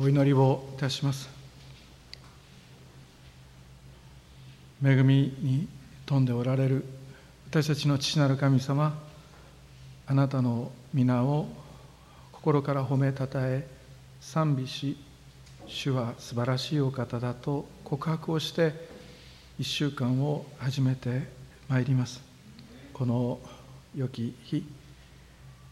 [0.00, 1.28] お祈りをいたします。
[4.82, 5.68] 恵みに
[6.06, 6.86] 富んでおられる
[7.50, 8.98] 私たちの父なる神様
[10.06, 11.46] あなたの皆を
[12.32, 13.68] 心から褒めたたえ
[14.18, 14.96] 賛美し
[15.66, 18.72] 主は素晴らしいお方だと告白をして
[19.58, 21.28] 一週間を始めて
[21.68, 22.22] まいります。
[22.94, 23.38] この
[23.94, 24.64] 良き日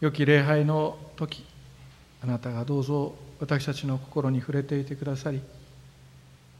[0.02, 1.42] 良き礼拝の時
[2.22, 5.40] あなたがどうぞ私たちの心に触れていてくださり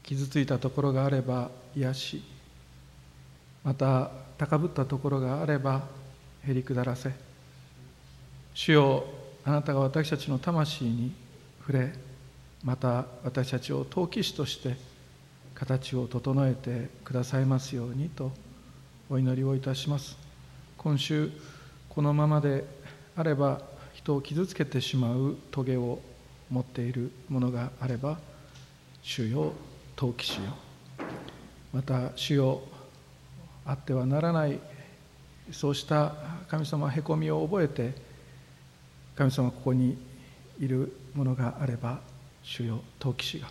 [0.03, 2.23] 傷ついたところがあれば癒し
[3.63, 5.83] また高ぶったところがあれば
[6.43, 7.11] へり下らせ。
[8.55, 9.05] 主よ
[9.45, 11.13] あなたが私たちの魂に
[11.59, 11.93] 触れ
[12.63, 14.75] また私たちを陶器師として
[15.53, 18.31] 形を整えてくださいますようにと
[19.09, 20.17] お祈りをいたします。
[20.77, 21.31] 今週
[21.89, 22.63] このままで
[23.15, 23.61] あれば
[23.93, 26.01] 人を傷つけてしまう棘を
[26.51, 28.19] 持っているものがあれば
[29.01, 29.53] 主よ
[29.95, 30.53] 陶器しよ。
[31.73, 32.61] また主よ
[33.65, 34.59] あってはならない
[35.51, 36.13] そうした
[36.47, 37.93] 神様へこみを覚えて
[39.15, 39.97] 神様ここに
[40.59, 42.01] いるものがあれば
[42.43, 43.47] 主よ陶器師が。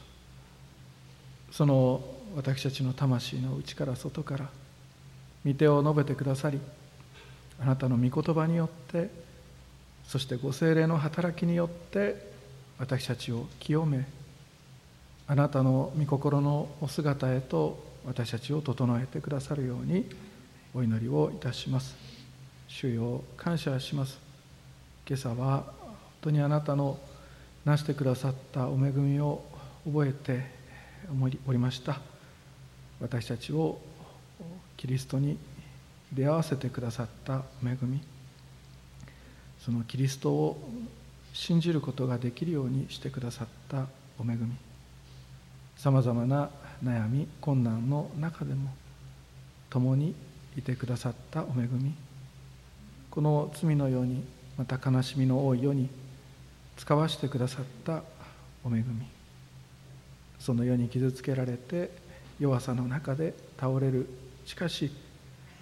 [1.51, 2.03] その
[2.37, 4.49] 私たちの魂の内から外から
[5.45, 6.61] 御手を述べてくださり
[7.61, 9.11] あなたの御言葉によって
[10.07, 12.31] そしてご精霊の働きによって
[12.81, 14.07] 私たちを清め
[15.27, 20.09] あなたの御心のお姿へと私たちを整えてくださるように
[20.73, 21.95] お祈りをいたします。
[22.69, 24.19] 主よ感謝します。
[25.07, 26.99] 今朝は本当にあなたの
[27.67, 29.45] なしてくださったお恵みを
[29.85, 30.47] 覚えて
[31.47, 32.01] おりました。
[32.99, 33.79] 私たちを
[34.79, 35.37] キリストに
[36.15, 38.01] 出会わせてくださった恵み。
[39.63, 40.71] そのキリストを
[41.33, 43.87] 信じることができるようにしてくださった
[44.19, 44.55] お恵み。
[45.77, 46.51] さまざまな
[46.85, 48.71] 悩み困難の中でも
[49.71, 50.15] 共に
[50.59, 51.95] いてくださったお恵み。
[53.11, 54.23] この罪のように
[54.59, 55.89] また悲しみの多い世に
[56.77, 58.03] 使わしてくださった
[58.65, 59.07] お恵み。
[60.39, 61.91] その世に傷つけられて
[62.39, 64.09] 弱さの中で倒れる。
[64.45, 64.91] しかし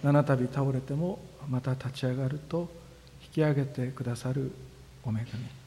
[0.02, 2.70] 七度倒れてもまた立ち上がると
[3.22, 4.52] 引き上げてくださる
[5.04, 5.57] お恵み。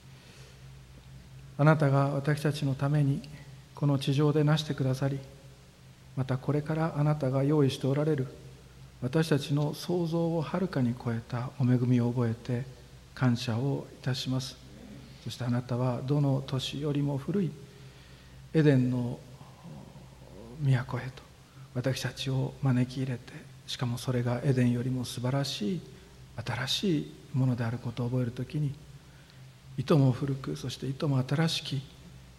[1.57, 3.22] あなたが私たちのために
[3.75, 5.19] この地上でなしてくださり
[6.16, 8.28] またこれからあなたが用意しておられる
[9.01, 12.66] 私たちの想像をはるかに超えたお恵みを覚えて
[13.16, 14.56] 感謝をいたします。
[15.23, 17.51] そしてあなたはどの年よりも古い
[18.53, 19.19] エデンの
[20.63, 21.23] 都へと
[21.73, 23.33] 私たちを招き入れて
[23.68, 25.81] しかもそれがエデンよりも素晴らしい
[26.44, 28.73] 新しいものであることを覚える時に
[29.78, 31.82] いとも古くそしていとも新しき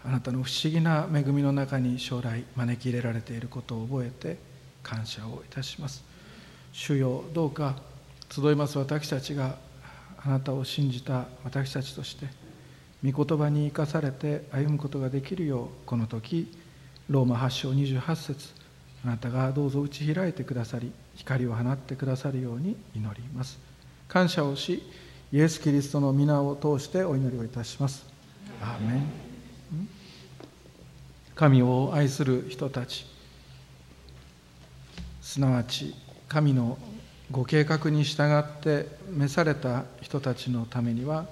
[0.05, 4.39] あなたの不思議な恵みの中に将来招き入れられていることを覚えて
[4.83, 6.05] 感謝をいたします。
[6.73, 7.77] 主よどうか
[8.31, 9.57] 集います私たちが
[10.25, 12.27] あなたを信じた私たちとして
[13.05, 16.51] 御言葉に生かされて歩むことができるようこの時
[17.11, 18.49] ローマ8章28節
[19.05, 23.59] あなたがどうぞ打ち開いてくださり光を放ってくださるように祈ります。
[24.09, 24.83] 感謝をし
[25.33, 28.05] イエス・キリストの皆を通してお祈りをいたします。
[28.61, 29.03] アーメン。
[31.35, 33.07] 神を愛する人たち。
[35.23, 35.95] すなわち
[36.29, 36.77] 神の
[37.31, 41.25] ご計画に従って召された人たちのためには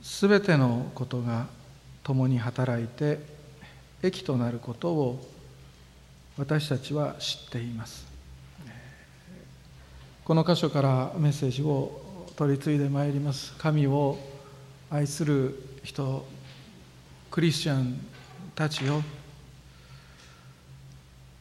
[0.00, 1.46] 全てのことが
[2.02, 3.18] 共に働いて
[4.02, 5.28] 益となることを
[6.38, 8.06] 私たちは知っています。
[10.24, 12.00] この箇所からメッセージを
[12.36, 13.52] 取り継いでまいります。
[13.58, 14.18] 神を
[14.90, 16.26] 愛する人
[17.30, 18.04] クリスチャン
[18.56, 19.02] たちよ。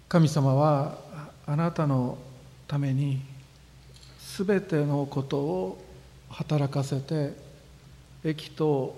[0.08, 1.00] 神様は
[1.48, 2.20] あなたの
[2.68, 3.22] ために
[4.38, 5.84] 全てのことを
[6.30, 7.34] 働かせて
[8.24, 8.96] 益と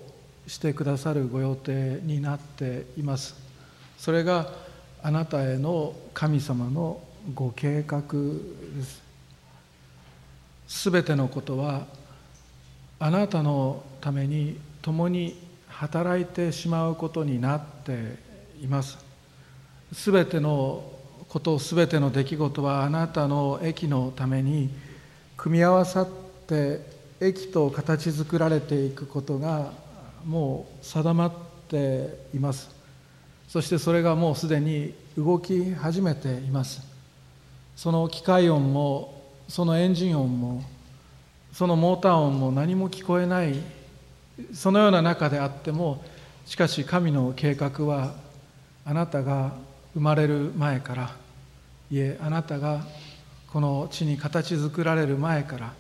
[0.47, 3.36] してくださるご予定になっています。
[3.97, 4.51] それが
[5.01, 7.01] あなたへの神様の
[7.33, 9.05] ご計画です。
[10.67, 11.85] 全てのことは
[13.00, 18.17] あなたのために共に働いてしまうことになって
[18.62, 18.97] います。
[19.91, 20.83] 全ての
[21.27, 24.69] こと全ての出来事はあなたの益のために
[25.38, 26.07] 組み合わさっ
[26.47, 26.81] て
[27.19, 29.71] 益と形作られていくことが
[30.25, 31.33] もう定まっ
[31.69, 32.69] ています。
[33.47, 36.81] そしてそれがもうすでに動き始めています。
[37.75, 39.14] その機械音も
[39.47, 40.63] そのエンジン音も
[41.53, 43.56] そのモーター音も何も聞こえない
[44.53, 46.03] そのような中であっても
[46.45, 48.13] しかし神の計画は
[48.86, 49.53] あなたが
[49.94, 51.15] 生まれる前から
[51.89, 52.86] いえあなたが
[53.51, 55.74] この地に形作られる前から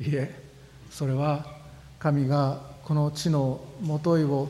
[0.00, 0.34] いえ
[0.90, 1.46] それは
[1.98, 4.48] 神がこの地のもといを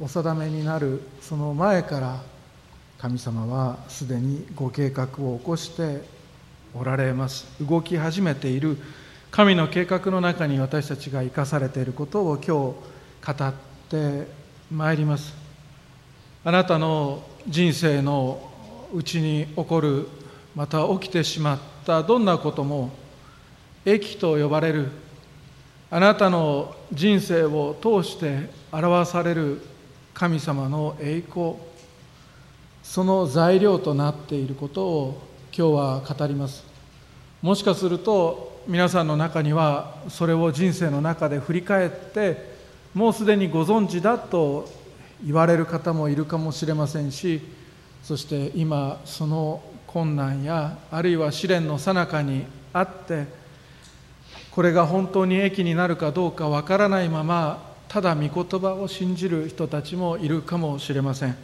[0.00, 2.20] お定めになるその前から
[2.98, 6.02] 神様はすでにご計画を起こして
[6.78, 7.46] おられます。
[7.60, 8.78] 動き始めている。
[9.30, 12.48] 神の計画の中に私たちが生かされていることを今日
[13.40, 13.54] 語っ
[13.90, 14.28] て
[14.70, 15.34] まいります。
[16.44, 18.48] あなたの人生の
[18.92, 20.08] うちに起こる
[20.54, 22.90] また起きてしまったどんなことも
[23.84, 24.90] 益と呼ばれる。
[25.90, 29.60] あなたの人生を通して表される
[30.14, 31.54] 神様の栄光。
[32.82, 35.22] その材料となっていることを
[35.56, 36.67] 今日は語ります。
[37.40, 42.56] もしかすると皆さんの中にはそれを人生の中で振り返って
[42.94, 44.68] もうすでにご存知だと
[45.24, 47.40] 言われる方もいるかもしれませんし
[48.02, 53.26] そして今その困難やあるいは試練の最中にあって
[54.50, 61.36] これが本当に益になるかどうかわからないままただ御言葉を信じる人たちもいるかもしれません。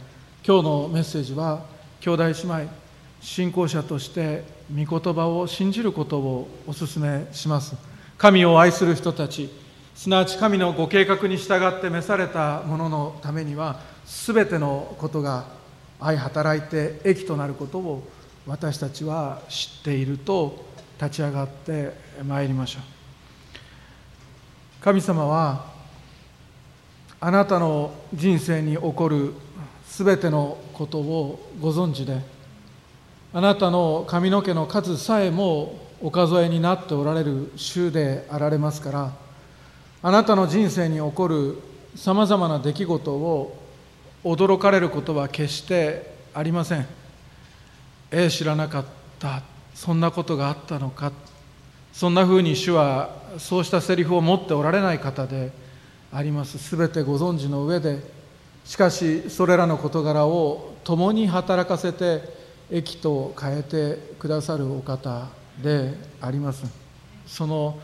[0.47, 1.65] 今日のメッセージは
[2.01, 2.84] 兄弟姉妹
[3.21, 7.75] 信仰者として御言葉を信じることをお勧めします。
[8.17, 9.49] 神を愛する人たち
[9.95, 15.45] すなわち神のご計画に従って召されたもののためには全てのことが
[15.99, 18.07] 愛働いて益となることを
[18.45, 20.65] 私たちは知っていると
[21.01, 21.93] 立ち上がって
[22.25, 22.83] まいりましょう。
[24.81, 25.73] 神様は
[27.19, 29.33] あなたの人生に起こる
[29.87, 32.19] すべてのことをご存知で
[33.35, 39.11] あなたの髪の毛の数さえもお数えになっておられる主であられますから
[40.01, 41.57] あなたの人生に起こる
[41.97, 43.57] さまざまな出来事を
[44.23, 46.87] 驚かれることは決してありません。
[48.09, 48.85] ええ知らなかっ
[49.19, 49.41] た。
[49.73, 51.11] そんなことがあったのか。
[51.91, 55.51] そんなふうに主はそうしたセリフを持っておられない方で
[56.13, 56.57] あります。
[56.57, 57.99] すべてご存知の上で。
[58.63, 65.27] しかしそれらの事柄を共に働かせて益と変えてくださるお方
[65.61, 66.65] であります。
[67.27, 67.79] その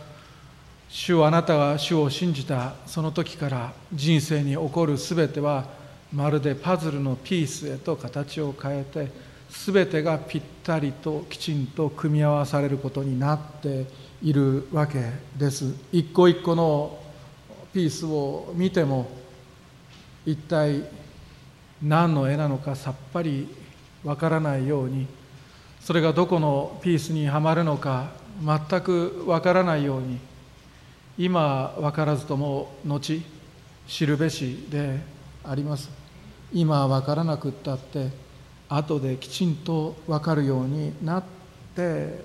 [0.89, 5.66] 主あなたが主を信じたその時から人生に起こるすべては
[6.12, 9.10] まるでパズルのピースへと形を変えて
[9.50, 13.86] 全てがぴったりときちんと組み合わされることになって
[14.22, 15.74] いるわけです。
[15.92, 17.00] 一個一個の
[17.74, 19.10] ピースを見ても
[20.25, 20.84] 一体
[21.81, 23.48] 何の絵なのかさっぱり
[24.03, 25.07] わからないように
[25.81, 28.12] それがどこのピースにはまるのか
[28.44, 30.19] 全くわからないように
[31.18, 33.21] 今分からずとも後
[33.88, 35.00] 知るべしで
[35.44, 35.89] あります。
[36.53, 38.09] 今分からなくったって
[38.69, 41.24] 後できちんと分かるようになっ
[41.75, 42.19] て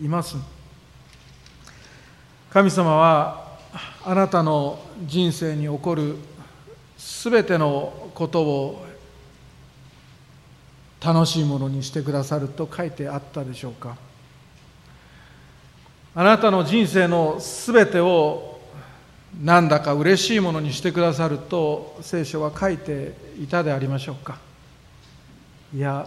[0.00, 0.36] います。
[2.50, 3.58] 神様は
[4.04, 6.16] あなたの人生に起こる
[6.98, 8.86] すべてのことを
[11.04, 13.96] 楽しいものにしてくださると書いてあったでしょうか。
[16.14, 18.60] あなたの人生のすべてを
[19.42, 24.38] なんだか嬉しいものにしてくださると聖書は書いていたでありましょうか。
[25.74, 26.06] いや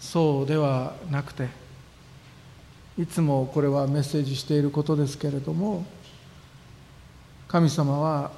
[0.00, 1.48] そうではなくて
[2.98, 5.84] いつもこれはメッセージしていることですけれども
[7.48, 8.30] 神様は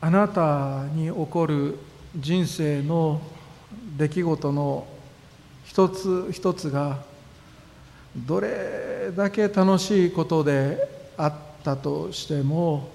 [0.00, 1.78] あなたに起こる
[2.16, 3.20] 人生の
[3.98, 4.86] 出来事の
[5.64, 7.02] 一つ一つが
[8.16, 10.78] どれだけ楽しいことで
[11.16, 12.90] あったとしても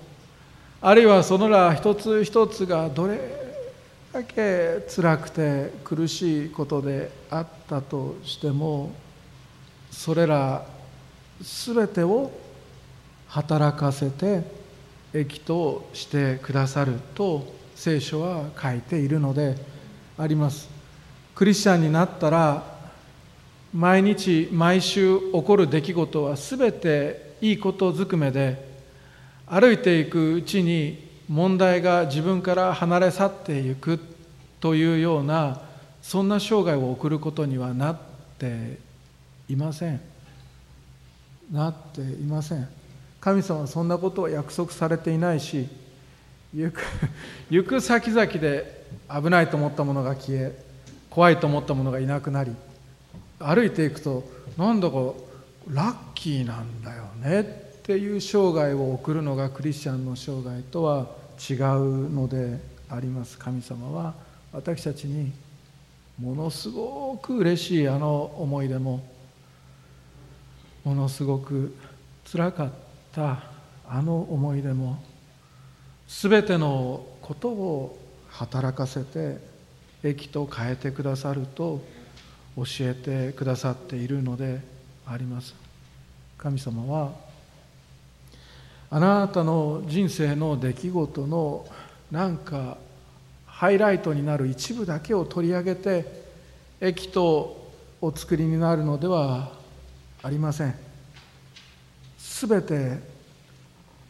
[0.82, 3.20] あるいはそのら一つ一つがどれ
[4.14, 8.94] だけ辛くて苦しいことであったとしても
[9.92, 10.66] それら
[11.42, 12.32] 全てを
[13.28, 14.44] 働かせて
[15.14, 17.46] 益としてくださると
[17.76, 19.58] 聖書は書いているので
[20.18, 20.73] あります。
[21.36, 22.64] クリスチャンになったら
[23.74, 28.74] 毎日毎週起こる出来事は全ていいことずくめで
[29.48, 34.00] 歩いていくうちに問題が自分から離れ去っていく
[34.60, 35.62] というような
[36.02, 37.98] そんな生涯を送ることにはなっ
[38.38, 38.78] て
[39.50, 40.02] いません。
[41.52, 42.68] なっていません。
[43.20, 45.68] 神様はそんなことを約束されていないし
[46.54, 46.82] 行く
[47.50, 50.63] 行く先々で危ないと思ったものが消え
[51.14, 52.56] 怖いと思ったものがいなくなり
[53.38, 54.24] 歩いていくと
[54.58, 54.96] なんだか
[55.70, 57.44] ラッキーなんだよねっ
[57.84, 61.06] ていう生涯を送るのがクリスチャンの生涯とは
[61.38, 63.38] 違うのであります。
[63.38, 64.16] 神様は
[64.52, 65.32] 私たちに
[66.20, 69.06] ものすごく嬉しいあの思い出も
[70.84, 71.76] ものすごく
[72.26, 72.72] つらかっ
[73.12, 73.44] た
[73.88, 74.98] あの思い出も
[76.08, 79.53] 全てのことを働かせて
[80.04, 81.82] 益と変えてくださると
[82.56, 84.62] 教えてくださっているので
[85.08, 85.56] あります。
[86.38, 87.14] 神様は
[88.90, 91.66] あなたの人生の出来事の
[92.12, 92.78] なんか
[93.46, 96.24] ハイライトになる一部だけを取り上げて
[96.82, 99.54] 益とお作りになるのでは
[100.22, 100.76] ありません。
[102.20, 103.00] 全て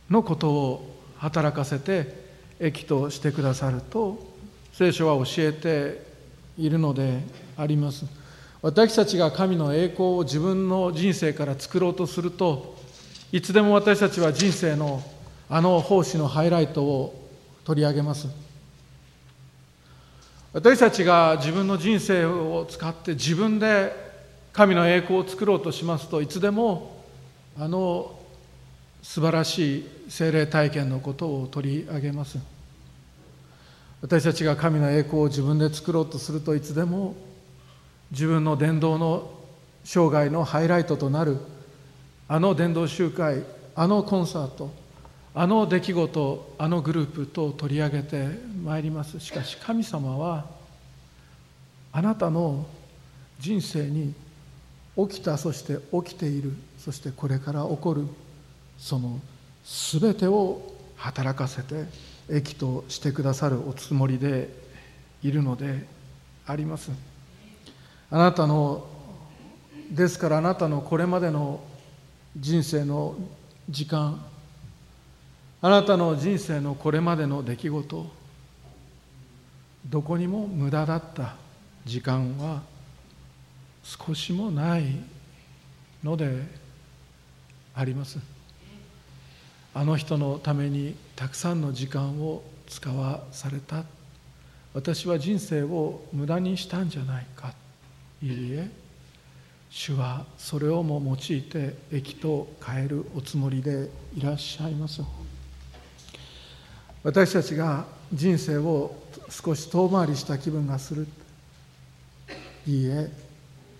[0.09, 2.23] のことを働かせて
[2.59, 4.32] 益としてくださると
[4.73, 6.01] 聖書は教えて
[6.57, 7.19] いるので
[7.55, 8.05] あります。
[8.61, 12.75] 私たちが神の栄光を自分の人生から作ろうとすると
[13.31, 15.03] いつでも私たちは人生の
[15.49, 17.29] あの奉仕のハイライトを
[17.65, 18.27] 取り上げます。
[20.53, 23.91] 私たちが自分の人生を使って自分で
[24.53, 27.03] 神の栄光を作ろうとしますといつでも
[27.59, 28.19] あの
[29.01, 32.52] 素晴らしい精霊体験のことを取り上げます。
[34.03, 37.15] 私たちが神の栄光を自分で作ろうとするといつでも
[38.11, 39.31] 自分の伝道の
[39.85, 41.37] 生涯のハイライトとなる。
[42.27, 43.43] あの伝道集会
[43.75, 44.71] あのコンサート
[45.33, 48.27] あの出来事あのグループと取り上げて
[48.61, 50.47] まいりますしかし神様は
[51.93, 52.65] あなたの
[53.39, 54.13] 人生に
[54.97, 56.51] 起きたそして起きている。
[56.77, 58.05] そしてこれから起こる
[58.77, 59.21] その
[59.63, 61.85] 全てを働かせて
[62.33, 64.49] 益としてくださるおつもりで
[65.21, 65.85] いるので
[66.47, 66.91] あります。
[68.09, 68.87] あなたの
[69.91, 71.63] ですからあなたのこれまでの
[72.35, 73.15] 人生の
[73.69, 74.23] 時間
[75.61, 78.05] あなたの人生のこれまでの出来事
[79.85, 81.35] どこにも無駄だった
[81.85, 82.61] 時間は
[83.83, 84.95] 少しもない
[86.03, 86.43] ので
[87.75, 88.17] あります。
[89.75, 93.83] あの人のためにたくさんの時間を使わされた。
[94.73, 97.53] 私は人生を無駄にしたんじゃないか。
[98.21, 98.69] いいえ。
[99.69, 105.01] 主はそれをも用いて益と変えるおつもりでいらっしゃいます。
[107.03, 108.95] 私たちが人生を
[109.29, 111.07] 少し遠回りした気分がする。
[112.65, 113.11] いいえ。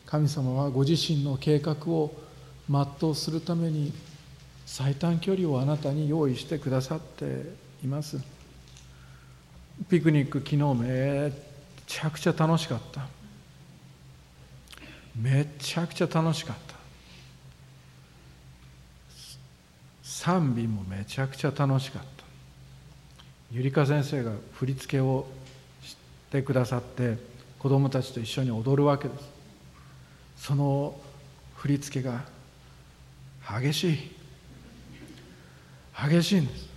[0.05, 2.13] 神様はご自身の計画を
[2.69, 3.93] 全うするために
[4.65, 7.53] 最短距離をあなたに用意してくださって
[7.83, 8.19] います。
[9.89, 11.31] ピクニック昨日め
[11.85, 13.07] ちゃくちゃ楽しかった。
[15.19, 16.73] めちゃくちゃ楽しかった。
[20.03, 22.07] 賛美もめちゃくちゃ楽しかった。
[23.51, 25.27] ゆりか先生が振り付けを
[25.83, 25.95] し
[26.31, 27.17] てくださって
[27.59, 29.29] 子どもたちと一緒に踊るわけです。
[30.37, 30.99] その
[31.57, 32.23] 振り付けが
[33.61, 34.22] 激しい。
[36.09, 36.73] 激しいんです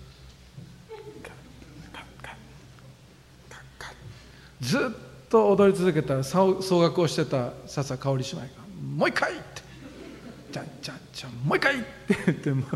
[4.61, 4.81] ずっ
[5.29, 8.49] と踊り続けた総額をしてた笹香織姉妹が
[8.97, 9.63] 「もう一回!」って
[10.53, 11.87] 「じゃんじゃんじゃんもう一回!」って
[12.27, 12.67] 言っても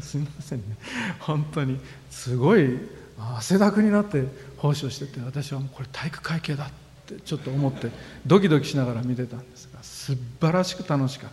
[0.00, 0.76] すみませんね
[1.20, 1.80] 本当に
[2.10, 2.78] すごい
[3.18, 4.24] 汗だくになって
[4.58, 6.70] 奉仕をしてて私はもうこれ体育会系だっ
[7.06, 7.90] てちょっと思って
[8.26, 11.30] ドキドキしながら見てたんですが素晴らしく楽しかっ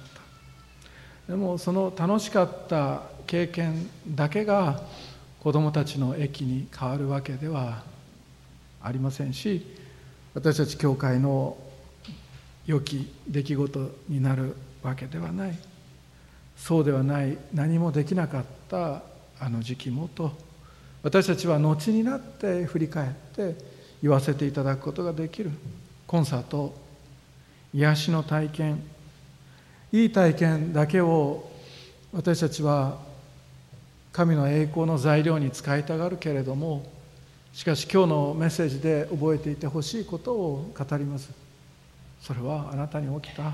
[1.27, 4.83] たでもその楽しかった経験だけが
[5.39, 7.81] 子どもたちの益に変わるわけでは
[8.79, 9.65] ありませんし
[10.35, 11.57] 私たち教会の
[12.67, 15.57] 良き出来事になるわけではない。
[16.55, 19.01] そうではない何もできなかった
[19.39, 20.31] あの時期もと
[21.01, 23.55] 私たちは後になって振り返って
[24.03, 25.49] 言わせていただくことができる。
[26.05, 26.75] コンサート
[27.73, 28.83] 癒しの体験
[29.91, 31.49] いい体験だけを
[32.13, 33.11] 私たちは
[34.13, 36.86] 神の栄光の材料に使いたがるけれども
[37.51, 41.32] しかし今日のメッセージで覚えていてほしいことを語ります。
[42.22, 43.53] それはあなたに起きた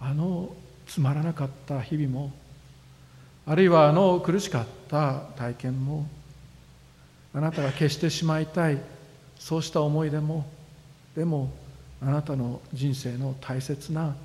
[0.00, 0.48] あの
[0.86, 2.32] つまらなかった日々も
[3.46, 6.06] あるいはあの苦しかった体験も
[7.32, 8.78] あなたが消してしまいたい
[9.38, 10.44] そうした思い出も
[11.14, 11.50] でも
[12.02, 14.16] あなたの人生の大切な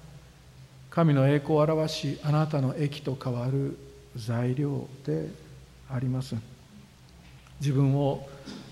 [0.90, 3.78] 神の栄光を表しあなたの益と変わる
[4.15, 5.29] 材料で
[5.89, 6.36] あります。
[7.60, 8.27] 自分を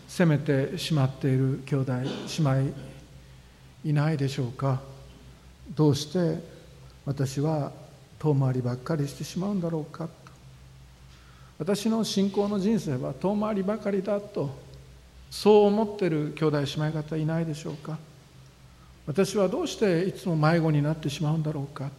[0.07, 2.73] 責めてしまっている兄弟姉妹
[3.85, 4.81] いないでしょうか。
[5.75, 6.43] どうして
[7.05, 7.71] 私は
[8.19, 10.09] 遠回りばっかりしてしまうんだろうか。
[11.57, 14.49] 私の信仰の人生は遠回りばかりだと
[15.29, 17.97] そう思ってる兄弟姉妹方いないでしょうか。
[19.07, 21.89] 私はどうしていつも迷子になってしまうんだろうか。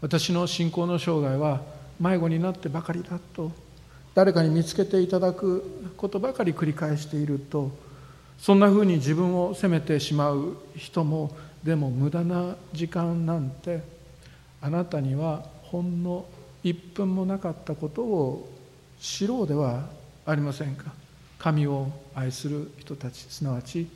[0.00, 3.52] 私の信仰の生涯は迷子になってばかりだと
[4.14, 7.70] 誰かに見つけていただくことばかり繰り返していると
[8.38, 13.82] そんなふうに自分を責めてしまう人もでも無駄な時間なんて
[14.60, 16.26] あなたにはほんの
[16.62, 18.48] 1分もなかったことを
[19.00, 19.88] 知ろうでは
[20.26, 21.04] ありませんか。
[21.44, 23.86] 神を愛する人たちすなわち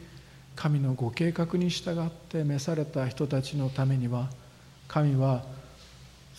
[0.54, 4.28] 神のご計画に従って召された人たちのためには
[4.86, 5.44] 神は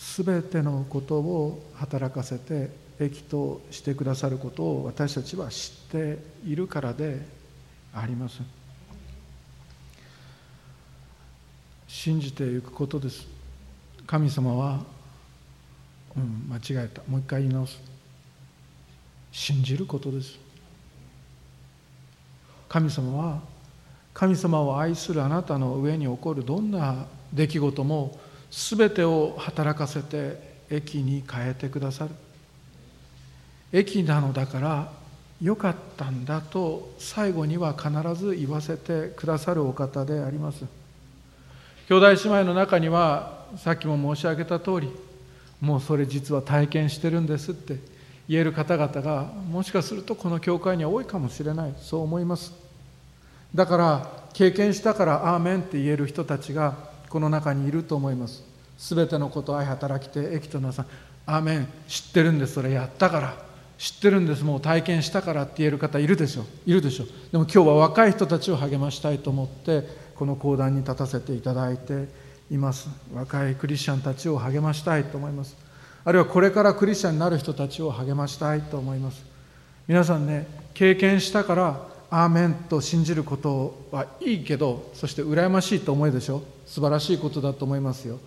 [0.00, 7.20] 全てのことを働かせて益としてくださることを私たちは知っているからで
[7.94, 8.40] あります。
[11.86, 13.26] 信じていくことです。
[14.06, 14.80] 神様は
[16.16, 17.02] うん間違えた。
[17.06, 17.78] もう一回言い直す。
[19.32, 20.38] 信じることです。
[22.68, 23.40] 神様は
[24.14, 28.18] 神様を愛するあなたの上に起こるどんな出来事も
[28.50, 32.10] 全てを働かせて益に変えてくださる。
[33.72, 34.92] 益なのだから
[35.40, 40.64] よかったんだと最後には必ず言わせてくださるお方であります。
[41.88, 44.90] 兄弟姉妹の中にはさっきも申し上げた通り
[45.60, 47.78] もうそれ実は体験してるんですって
[48.28, 51.74] 言える方々がもしかするとこの教会には多いかもしれない。
[51.80, 52.52] そう思います。
[53.54, 58.42] だから経験したから「アーメン」って言える人たちがこの中にいると思います。
[58.78, 60.86] 全てのこと愛働きて益となさ
[61.26, 61.68] アーメン。
[61.86, 63.50] 知ってるんですそれやったから。
[63.76, 64.44] 知ってるんです。
[64.44, 72.08] もう体験したからって言える方いるでしょいるでしょでも今日は若い人たちを励ましたいと思ってこの講談に立たせていただいて
[72.50, 72.88] います。
[73.12, 75.56] 若いクリスチャンたちを励ましたいと思います。
[76.04, 79.24] あるいはこれからクリスチャンになる人たちを励ましたいと思います。
[79.88, 86.42] 皆さんね経験したからアーメンと信じることはいいけどそして羨ましいと思うでしょ？
[86.66, 88.18] 素晴らしいことだと思いますよ。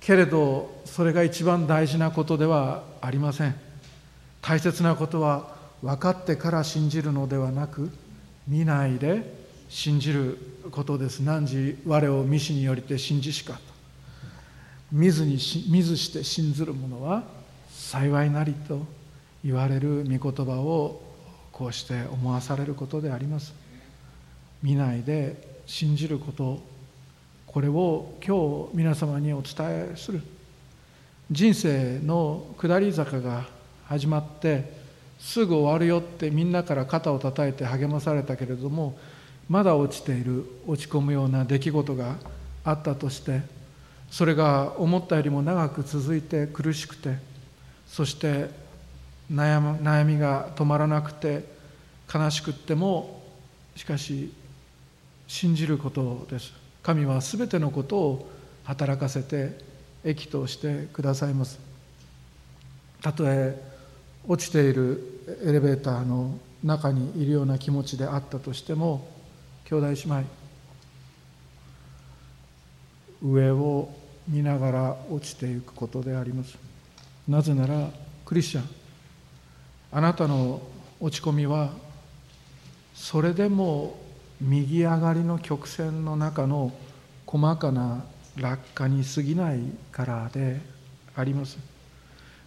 [0.00, 3.54] けれどそれが一番大事なことではありません。
[4.42, 7.90] 大切なことは分かってから信じるのではなく
[8.46, 10.36] 見ないで信じる
[10.70, 11.22] ことです。
[11.22, 13.60] 汝我を見しによりて信じしかと。
[14.90, 15.38] 見ずに
[15.70, 17.22] 見ずして信ずる者は
[17.70, 18.84] 幸いなりと
[19.42, 21.00] 言われる御言葉を
[21.52, 23.54] こうして思わされることであります。
[24.62, 26.60] 見ないで信じること。
[27.46, 30.22] これを今日皆様にお伝えする。
[31.30, 33.44] 人生の下り坂が
[33.86, 34.82] 始まって
[35.18, 38.98] すぐ終わるよってみんなから肩を叩いて励まされたけれども
[39.48, 42.16] まだ落ちている落ち込むような出来事が
[42.64, 43.40] あったとして
[44.10, 47.16] それが思ったよりも長く続いて苦しくて
[47.86, 48.50] そして
[49.30, 51.44] 悩悩みが止まらなくて
[52.12, 53.22] 悲しくっても
[53.76, 54.32] しかし
[55.26, 56.52] 信じることです。
[56.82, 58.30] 神は全てのことを
[58.64, 59.58] 働かせて
[60.04, 61.58] 益としてくださいます。
[63.00, 63.60] たとえ
[64.28, 69.08] 落ちているエレベーターの中にいるような気持ちであったとしても
[69.64, 70.24] 兄弟姉妹
[73.22, 73.92] 上を
[74.28, 76.56] 見ながら落ちていくことであります。
[77.26, 77.88] なぜなら
[78.24, 78.81] クリスチャン
[79.94, 80.62] あなたの
[81.00, 81.70] 落ち込みは
[82.94, 84.00] それでも
[84.40, 86.72] 右上がりの曲線の中の
[87.26, 88.02] 細かな
[88.36, 89.60] 落下に過ぎない
[89.92, 90.60] からで
[91.14, 91.58] あります。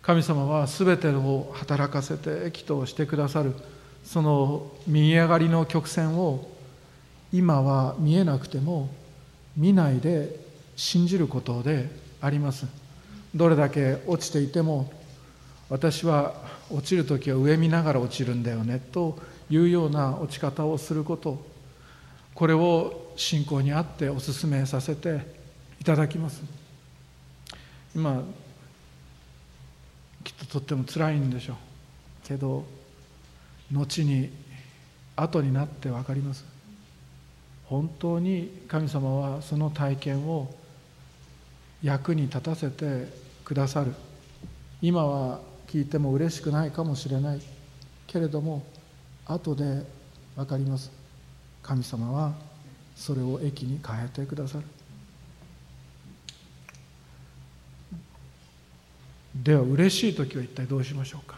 [0.02, 3.56] 神様は全てを働かせて益としてくださる
[4.04, 6.48] その右上がりの曲線を
[7.32, 8.90] 今は見えなくても
[9.58, 10.40] 見ないで
[10.76, 11.90] 信じることで
[12.22, 12.66] あります。
[13.36, 14.92] どれだけ落ちていても
[15.70, 16.36] 私は
[16.70, 19.18] 落ちる時は上見ながら落ちるんだよねと
[19.50, 21.44] いうような落ち方をすること
[22.36, 25.22] これを信仰にあってお勧めさせて
[25.80, 26.44] いただきます。
[27.96, 28.24] 今
[30.24, 31.56] きっととっても辛いんでしょう。
[32.28, 32.66] けど
[33.72, 34.32] 後に
[35.16, 36.44] 後になって分かります。
[37.68, 40.54] 本当に神様はその体験を
[41.82, 43.08] 役に立たせて
[43.46, 43.94] くださる。
[44.82, 47.42] 今は聞いても嬉しくないかもしれない。
[48.08, 48.64] けれども
[49.26, 49.84] 後で
[50.36, 50.92] 分かります。
[51.64, 52.34] 神様は
[52.96, 54.64] それを益に変えてくださる。
[59.36, 61.38] では嬉しい時は一体どうしましょうか。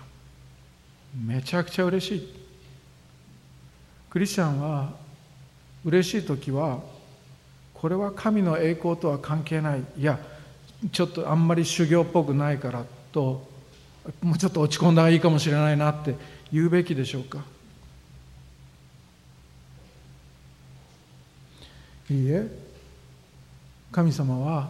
[1.25, 2.33] めちゃくちゃ嬉しい。
[4.09, 4.93] クリスチャンは
[5.83, 6.79] 嬉しい時は
[7.73, 9.83] これは神の栄光とは関係ない。
[9.97, 10.19] いや
[10.91, 13.47] ちょっとあんまり修行っぽくないからと
[14.21, 16.15] もうちょっと落ち込んだ方がいいかもしれないなって
[16.51, 17.43] 言うべきでしょうか。
[22.09, 22.47] いいえ。
[23.91, 24.69] 神様は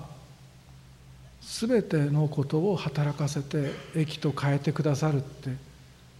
[1.41, 5.51] 全てのことを働かせて益と変えてくださるって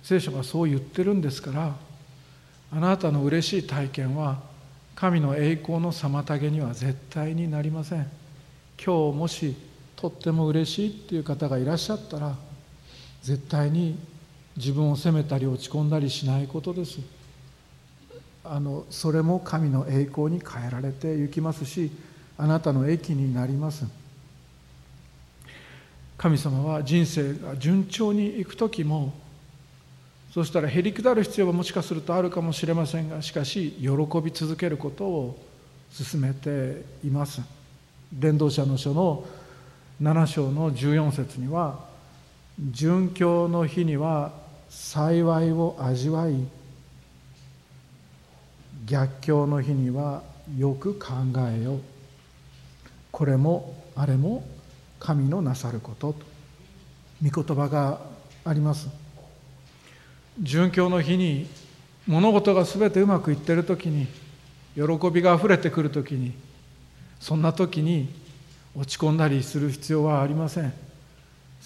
[0.03, 1.75] 聖書がそう言ってるんですから
[2.71, 4.39] あなたの嬉しい体験は
[4.95, 8.09] 神の栄光の妨げには絶対になりません。
[8.83, 9.55] 今日もし
[9.95, 12.35] とっても嬉しいっていう方がいらっしゃったら
[13.27, 13.99] 絶対に
[14.55, 16.99] 自分を責めたり落ち込んだりしないことです。
[18.45, 21.91] あのそれも神の栄光に変えられていきますし
[22.37, 23.83] あなたの益になります。
[26.17, 29.11] 神様は人生が順調にいく時も
[30.33, 33.89] そしたらへりくだる必要はもしかするとあるかもしれませんがしかし喜
[34.21, 35.37] び続けることを
[35.91, 37.41] 進めています。
[38.13, 39.25] 伝道者の書の
[40.01, 41.86] 7章の14節には
[42.59, 44.33] 殉教の日には
[44.69, 46.35] 幸いを味わい
[48.85, 50.23] 逆境の日には
[50.57, 51.07] よく考
[51.53, 51.79] えよ
[53.11, 54.47] これもあれも
[54.99, 56.13] 神のなさること。
[56.13, 56.37] と
[57.23, 57.99] 御言葉が
[58.45, 58.89] あります。
[60.41, 61.47] 殉教の日に
[62.05, 64.07] 物事が全てうまくいってる時に
[64.75, 66.33] 喜びがあふれてくる時に
[67.19, 68.13] そんな時に
[68.75, 70.86] 落ち込んだりする必要はありません。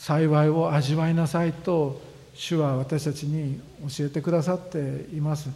[0.01, 2.01] 幸いを味わいなさいと
[2.33, 3.59] 主は私たちに
[3.95, 5.47] 教えてくださっています。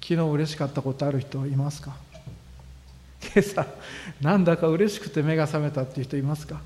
[0.00, 1.96] 昨日嬉しかったことある人いますか？
[3.34, 3.66] 今朝
[4.20, 6.60] なんだか嬉しくて目が覚めたっていう人いますか？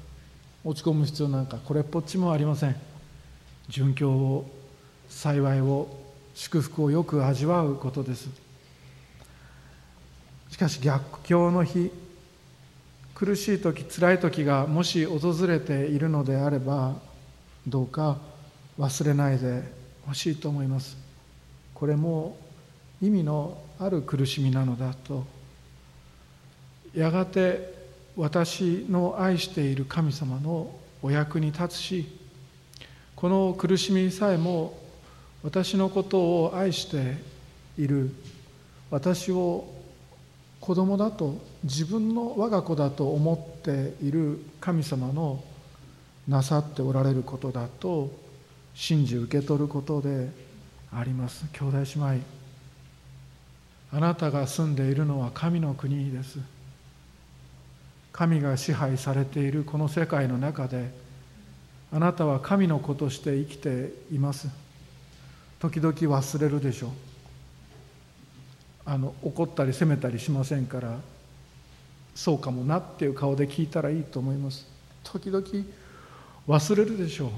[0.65, 2.77] 落ち込む必要なんかこれっぽっちもありません。
[3.71, 4.47] 殉教を
[5.09, 5.89] 幸いを
[6.35, 8.29] 祝福をよく味わうことです。
[10.51, 11.91] しかし逆境の日
[13.15, 16.95] 苦しい時辛い時がもし訪れているのであれば
[17.67, 18.19] どうか
[18.79, 19.63] 忘れないで
[20.05, 20.97] ほしいと思います。
[21.75, 22.37] これも
[23.01, 25.25] 意味のある苦しみなのだと。
[26.95, 27.73] やがて
[28.17, 30.71] 私の愛している神様の
[31.03, 32.07] お役に立つし
[33.17, 34.79] この苦しみさえも
[35.43, 37.17] 私のことを愛して
[37.77, 38.11] いる
[38.91, 39.69] 私を
[40.61, 45.43] 子供だと自分の我が子だと思っている神様の
[46.29, 48.11] なさっておられることだと
[48.75, 50.29] 信じ受け取ることで
[50.93, 51.47] あります。
[51.53, 51.85] 兄弟姉
[52.19, 52.25] 妹
[53.93, 56.39] あなたが住んでいるのは神の国です。
[58.13, 60.91] 神が支配されているこの世界の中で
[61.93, 64.49] あなたは神の子として生きています。
[65.61, 66.89] 時々忘れるでしょ。
[66.89, 66.91] う
[68.85, 70.99] あの怒ったり責めたりしませんから
[72.15, 74.67] そうかもなっていう顔で聞いたらいいと思います。
[75.03, 75.45] 時々
[76.49, 77.31] 忘れるでしょう。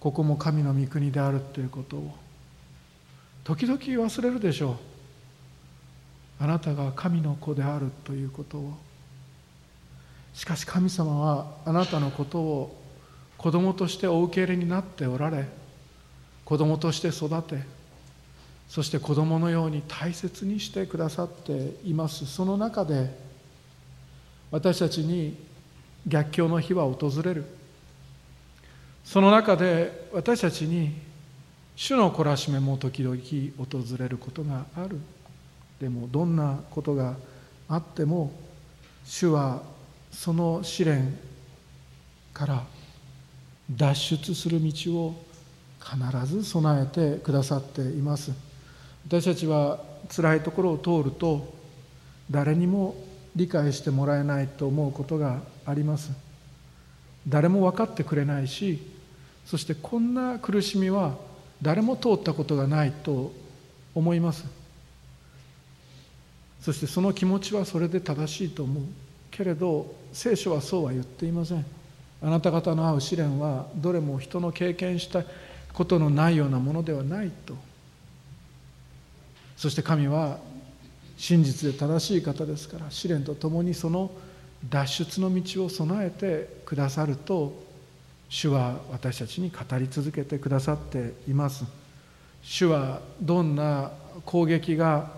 [0.00, 2.14] ここも神の御国であるということを。
[3.44, 4.76] 時々忘れるでしょう。
[6.38, 8.74] あなたが神の子であるということを。
[10.34, 12.82] しかし神様はあなたのことを
[13.38, 15.46] 子供としてお受け入れになっておられ
[16.44, 17.64] 子供として育て
[18.68, 22.26] そして子供のように大切にしてくださっています。
[22.26, 23.16] その中で
[24.50, 25.36] 私たちに
[26.06, 27.44] 逆境の日は訪れる。
[29.04, 30.94] その中で私たちに
[31.76, 34.98] 主の懲らしめも時々訪れることがある。
[35.80, 37.16] でもどんなことが
[37.68, 38.32] あっても
[39.04, 39.62] 主は
[40.10, 41.18] その試練
[42.32, 42.64] から
[43.70, 45.24] 脱出する道を
[45.80, 48.45] 必ず備えてくださっています。
[49.08, 51.54] 私たちは辛いところを通ると
[52.28, 52.96] 誰にも
[53.36, 56.10] 理解してもらえないと思うことがあります。
[57.28, 58.80] 誰も分かってくれないし
[59.44, 61.16] そしてこんな苦しみは
[61.62, 63.32] 誰も通ったことがないと
[63.94, 64.44] 思います。
[66.60, 68.84] そしてその気持ちはそれで正しいと思う。
[69.30, 71.64] けれど聖書はそうは言っていません。
[72.22, 75.22] あなた方の会う試練はどれも人の経験した
[75.72, 77.54] ことのないようなものではないと。
[79.56, 80.38] そして神は
[81.16, 84.10] 真実で正しい方ですから試練とともにその
[84.68, 87.64] 脱出の道を備えてくださると
[88.28, 91.64] 主は私たちに語り続けてくださっています
[92.42, 93.92] 主はどんな
[94.24, 95.10] 攻撃が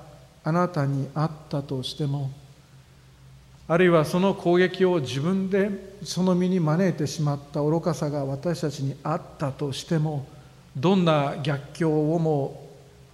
[0.45, 2.31] あなたにあったとしても
[3.67, 5.71] あるいはその攻撃を自分で
[6.03, 10.27] その身に招いてしまった愚かさが私たちにあったとしても
[10.77, 12.68] どんな逆境をも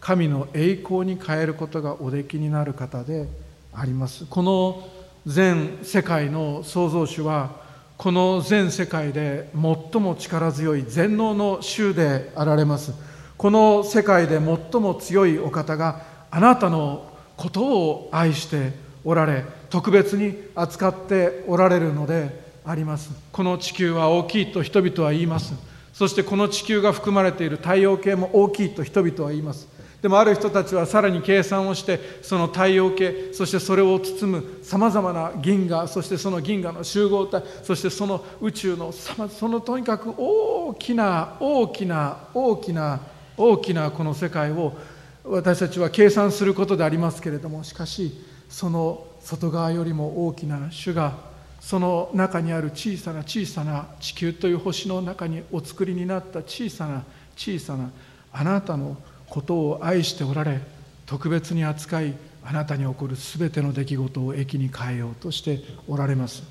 [0.04, 3.26] 神の栄光に変えることがおできになる方で
[3.72, 4.26] あります。
[4.26, 4.86] この
[5.24, 7.52] 全世界の創造主は
[7.96, 12.92] この全世界で最も力強い全能の主であられます。
[13.38, 18.72] この世界で最も強いお方があなたのことを愛して
[19.06, 23.10] おられ特別に扱っておられるのであります。
[23.32, 25.54] この地球は大きいと人々は言います。
[25.94, 29.72] そしてこの地球が含まれている太陽系も大きいと人々は言います。
[30.04, 43.00] でもある人たちはさらに計算をしてその太陽系そしてそれを包むさまざまな銀河そしてその銀河の集合体そしてその宇宙のそのとにかく大きな大きな大きな
[43.34, 44.76] 大きなこの世界を
[45.24, 48.12] 私たちは計算することでありますけれどもしかし
[48.50, 51.14] その外側よりも大きな主が
[51.60, 57.04] その中にある小さな小さな地球という星の中にお作りになった小さな
[57.38, 57.88] 小さな
[58.34, 60.60] あなたのことを愛しておられ
[61.06, 66.42] 特別に扱いあなたに起こる全ての出来事を益に変えようとしておられます。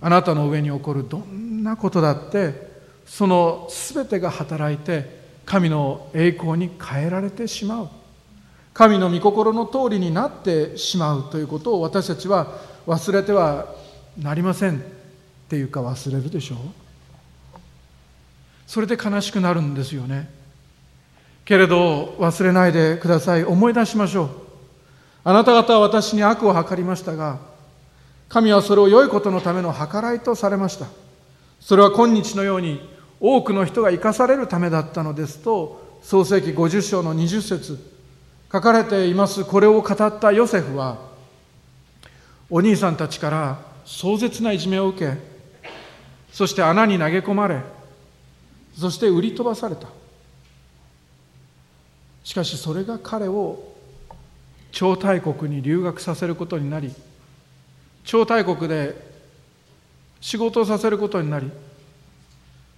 [0.00, 2.74] あなたの上に起こるどんなことだって
[3.06, 7.88] その全てが働いて神の栄光に変えられてしまう。
[8.74, 13.72] 神の御心の通りになってしまうということを私たちは忘れては
[14.18, 14.78] なりません。
[14.78, 14.80] っ
[15.48, 16.58] ていうか忘れるでしょう。
[18.66, 20.28] それで悲しくなるんですよね。
[21.44, 23.44] けれど忘れないでください。
[23.44, 24.28] 思い出しましょう。
[25.24, 27.38] あなた方は私に悪を図りましたが
[28.28, 30.86] 神はそれを良いことのための計らいとされました。
[31.60, 32.80] それは今日のように
[33.20, 37.78] 多くの人が生かされるためだったのですと創世紀50章の20節
[38.52, 39.44] 書かれています。
[39.44, 40.98] これを語ったヨセフは
[42.50, 45.12] お兄さんたちから壮絶ないじめを受け
[46.32, 47.60] そして穴に投げ込まれ
[48.78, 49.88] そして売り飛ばされた。
[52.24, 53.74] しかしそれが彼を
[54.72, 56.92] 超大国に留学させることになり
[58.02, 59.14] 超大国で
[60.20, 61.50] 仕事をさせることになり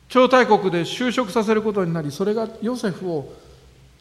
[0.09, 3.33] 超大国で就職させることになりそれがヨセフを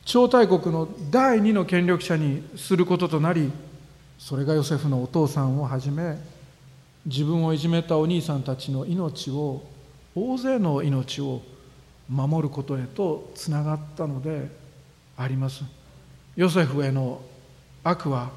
[0.04, 3.52] 超大国の第二の権力者にすることとなり
[4.20, 6.18] それがヨセフのお父さんをはじめ
[7.06, 9.64] 自分をいじめたお兄さんたちの命を
[10.16, 11.42] 大勢の命を
[12.10, 14.65] 守ることへとつながったので
[15.18, 15.64] あります。
[16.36, 17.22] ヨセフへの
[17.84, 18.30] 悪は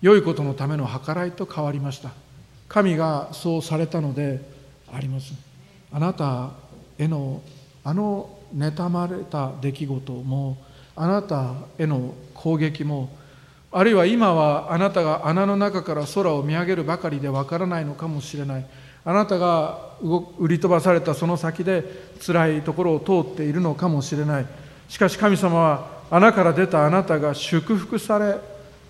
[0.00, 2.10] 良いことのための計らいと変わりました。
[2.68, 4.40] 神がそうされたので
[4.92, 5.34] あります。
[5.92, 6.50] あなた
[6.98, 7.42] への
[7.84, 10.56] あの妬まれた出来事も
[10.94, 13.10] あなたへの攻撃も
[13.70, 18.66] あるいは今はあなたが穴の中から空を見上げるばかりでわからないのかもしれない。
[19.04, 19.78] あなたが
[20.38, 21.84] 売り飛ばされたその先で
[22.24, 24.46] 辛いところを通っているのかもしれない。
[24.88, 28.36] しかし神様は穴から出たあなたが祝福され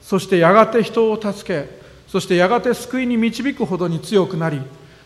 [0.03, 1.69] そしてやがて人を助け
[2.09, 4.61] そしてやがて救いに導くほどに強くなり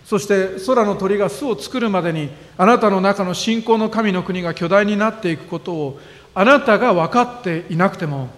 [0.05, 6.01] そして空の鳥が巣を作るまでにあなたの中の信仰の神の国が巨大になっていくことを
[6.35, 8.29] あなたが分かっていなくても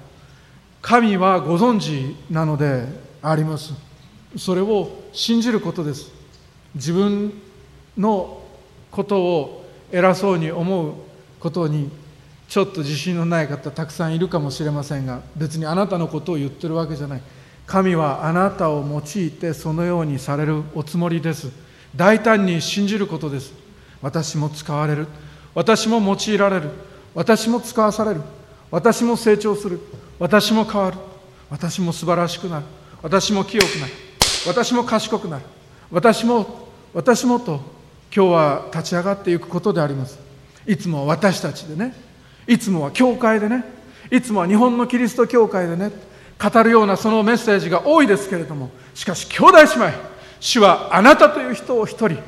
[0.82, 2.86] 神はご存知なので
[3.22, 3.72] あります。
[4.36, 6.10] それを信じることです。
[6.74, 7.32] 自分
[7.96, 8.42] の
[8.90, 10.94] ことを偉そうに思う
[11.38, 11.90] ことに
[12.52, 17.22] ちょっと自信のない方たくさんいるかもしれませんが別にあなたのことを言ってるわけじゃない。
[17.66, 21.50] 神はあなたを用いてそのようにされるおつもりです。
[21.96, 23.54] 大胆に信じることです。
[24.02, 25.06] 私も使われる。
[25.54, 26.68] 私も用いられる。
[27.14, 28.20] 私も使わされる。
[28.70, 29.80] 私も成長する。
[30.18, 30.98] 私も変わる。
[31.48, 32.66] 私も素晴らしくなる。
[33.00, 33.92] 私も清くなる。
[34.46, 35.44] 私も賢くなる。
[35.90, 37.62] 私も私もと
[38.14, 40.18] 今日は立ち上がっていくことであります。
[40.66, 42.11] いつも私たちでね。
[42.46, 43.64] いつもは教会でね
[44.10, 45.90] いつもは日本のキリスト教会でね
[46.38, 52.18] 語るようなそのメッセージが多いですけれどもしかし兄弟姉妹主はあなたという人を一人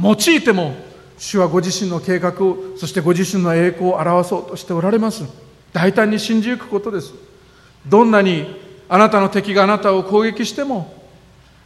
[0.00, 0.74] 用いても
[1.18, 5.24] 主はご自身の計画をそしてご自身の栄光を表そうとしておられます。
[5.72, 7.12] 大胆に信じゆくことです。
[7.86, 8.56] どんなに
[8.88, 10.92] あなたの敵があなたを攻撃しても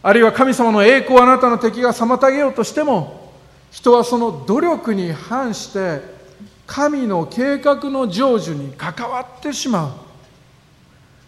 [0.02, 3.32] あるいは神様の栄光をあなたの敵が妨げようとしても
[3.70, 6.13] 人はその努力に反して
[6.66, 9.92] 神の計画の成就に関わってしまう。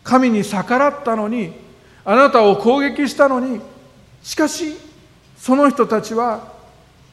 [0.06, 1.52] 神に逆らったのに
[2.04, 3.60] あなたを攻撃したのに
[4.22, 4.76] しかし
[5.36, 6.52] その人たちは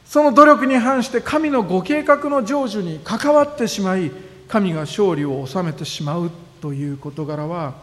[0.06, 4.12] その努力に反して神のご計画の成就に関わってしまい
[4.46, 7.74] 神が勝利を収めてしまうという事柄は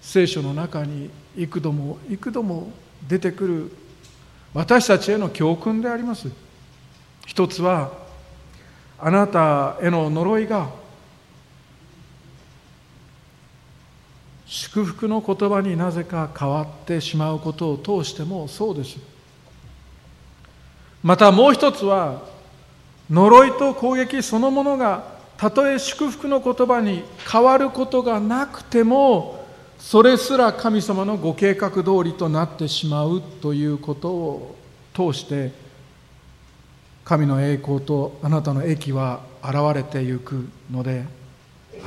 [0.00, 2.72] 聖書の中に幾度も幾度も
[3.06, 3.70] 出てくる
[4.54, 6.28] 私たちへの教訓であります。
[7.26, 8.07] 一つは
[9.00, 10.68] あなたへの呪いが
[14.46, 18.96] 祝福の言葉になぜか変わってしまうことを通してもそうです。
[21.02, 22.22] またもう一つは
[23.10, 29.46] 呪いと攻撃そのものがたとえ祝福の言葉に変わることがなくても
[29.78, 34.56] それすら神様のご計画通りとなってしまうということを
[34.94, 35.52] 通して
[37.08, 41.06] 神の栄光とあなたの益は現れてゆくので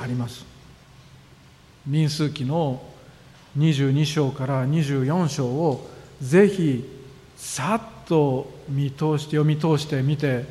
[0.02, 0.44] あります。
[1.86, 2.82] 民数記の
[3.56, 5.88] 22章から24章を
[6.20, 6.90] ぜひ
[7.38, 10.44] さっと見通して読み通してみて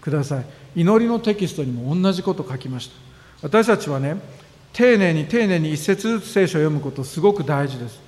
[0.00, 0.44] ください。
[0.74, 2.94] 祈りのテキストにも同じこと書きました。
[3.42, 4.16] 私たちはね
[4.72, 8.00] 丁寧に丁寧に一節ずつ聖書を読むことすごく大事です。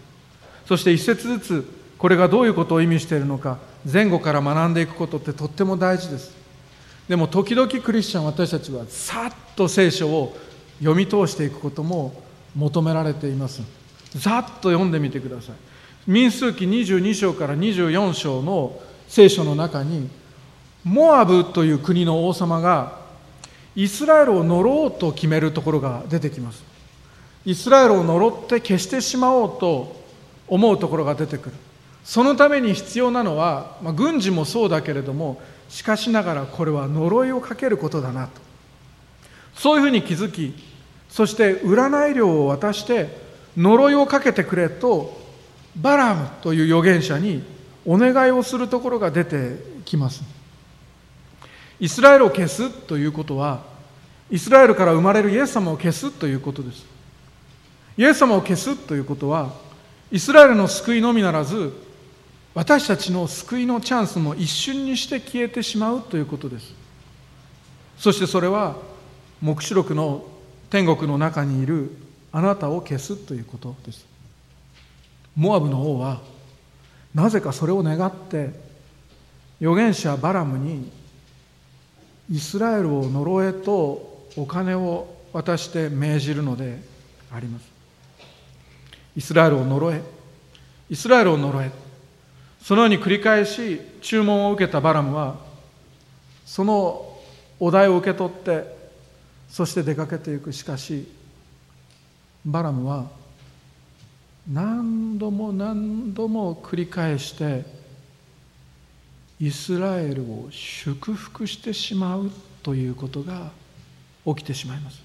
[0.66, 3.58] そして一節ずつこれがどういうことを意味しているのか
[3.90, 6.36] 前後から学んでいくことってとっても大事です。
[7.08, 10.36] でも時々クリスチャン私たちはさっと聖書を
[10.78, 12.22] 読み通していくことも
[12.54, 13.62] 求められています。
[14.14, 15.56] ざっと読んでみてください。
[16.06, 20.08] 民数記22章から24章の聖書の中に
[20.84, 22.98] モアブという国の王様が
[23.74, 26.62] イスラエルを乗ろうと決めるところが出てきます。
[27.44, 29.96] イスラエルを呪って消してしまおうと
[30.46, 31.54] 思うところが出てくる。
[32.08, 38.40] そのために必要なのは、まあ、軍事もそうだけれどもしかしながらこれは呪いをかけることだなと。
[39.54, 40.54] そういうふうに気づき
[41.10, 43.14] そして占い料を渡して
[43.58, 45.20] 呪いをかけてくれと
[45.76, 47.44] バラムという預言者に
[47.84, 50.22] お願いをするところが出てきます。
[51.78, 53.64] イスラエルを消すということは
[54.30, 56.86] イスラエルから生まれるイエス様を消すということです。
[57.98, 59.52] イエス様を消すということは
[60.10, 61.86] イスラエルの救いのみならず
[62.54, 66.74] 私たちの救いのチャンスも一瞬にして消えてしまうということです。
[67.98, 68.76] そしてそれは
[69.40, 70.24] 黙示録の
[70.70, 71.90] 天国の中にいる
[72.32, 74.06] あなたを消すということです。
[75.36, 76.20] モアブの王は
[77.14, 78.50] なぜかそれを願って
[79.60, 80.90] 預言者バラムに
[82.30, 86.80] イスラエルを呪えとお金を渡して命じるので
[87.32, 87.68] あります。
[89.16, 90.02] イスラエルを呪え。
[90.90, 91.70] イスラエルを呪え。
[92.68, 95.36] そのように繰り返し注文を受けたバラムは
[96.44, 97.18] その
[97.58, 98.76] お題を受け取って
[99.48, 100.52] そして出かけていく。
[100.52, 101.10] しかし
[102.44, 103.06] バラムは
[104.46, 107.64] 何度も何度も繰り返して
[109.40, 112.30] イスラエルを祝福してしまう
[112.62, 113.50] ということが
[114.26, 115.00] 起きてしまいます。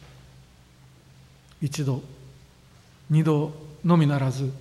[1.61, 2.03] 一度
[3.09, 3.53] 二度
[3.85, 4.51] のみならず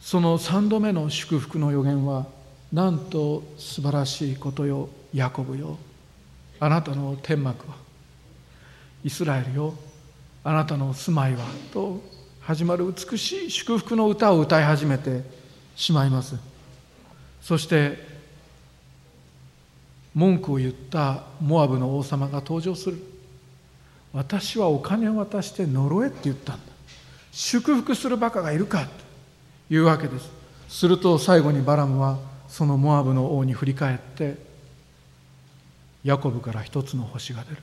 [0.00, 2.26] その三度目の祝福の予言は
[2.72, 5.78] なんと素晴らしいことよヤコブよ。
[6.58, 7.74] あなたの天幕は。
[9.02, 9.74] イスラエルよ。
[10.44, 12.02] あなたの住まいはと
[12.40, 15.22] 始まる美しい祝福の歌を歌い始めて
[15.76, 16.36] しまいます。
[17.42, 18.08] そして
[20.14, 22.98] 文句を言ったモアブの王様が登場する。
[24.12, 26.72] 私はお金を渡して呪えって言ったんだ。
[27.32, 28.88] 祝福するバカがいるか
[29.70, 30.28] いうわけです。
[30.68, 34.36] すると最後にバラムはそのモアブの王に振り返って
[36.02, 37.62] ヤコブから一つの星が出る。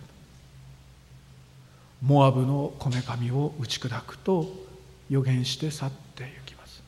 [2.01, 4.47] モアブのこめかみを打ち砕くと
[5.09, 6.81] 予言して去っていきます。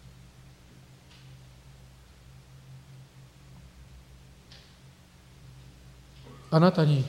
[6.51, 7.03] あなたに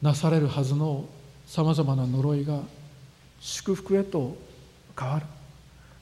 [0.00, 1.04] なされるはずの
[1.46, 2.60] さまざまな呪いが
[3.40, 4.36] 祝福へと
[4.98, 5.26] 変わる。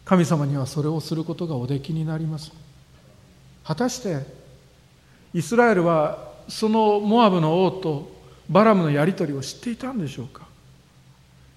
[0.08, 2.50] 神様にはそれをすることがおできになります。
[3.62, 4.24] 果たして
[5.34, 8.10] イスラエルはそのモアブの王と
[8.48, 10.48] バラムのやり取りを知っていたんでしょうか？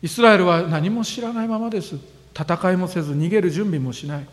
[0.02, 1.96] イスラエルは何も知らないままです。
[2.38, 4.28] 戦いもせず逃げる準備もしない。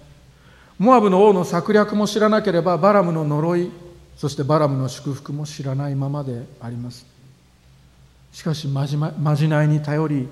[0.80, 3.70] モアブの王の策略も知らなければバラムの呪い
[4.16, 7.06] そしてバラムの祝福も知らないままであります。
[8.32, 10.28] しかしまじ,、ま、まじないに頼り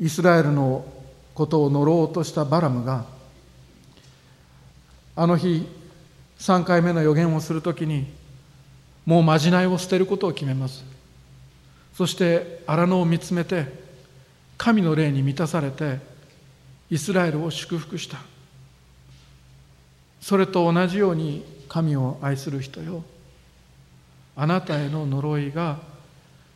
[0.00, 0.84] イスラエルの
[1.34, 3.04] ことを呪おうとしたバラムが
[5.16, 5.66] あの日
[6.38, 8.06] 3回目の予言をするときに
[9.06, 10.84] もうまじないを捨てることを決めます。
[11.94, 13.66] そして荒野を見つめて
[14.56, 15.98] 神の霊に満たされて
[16.90, 18.18] イスラエルを祝福した。
[20.20, 23.04] それと同じように神を愛する人よ。
[24.36, 25.78] あなたへの呪いが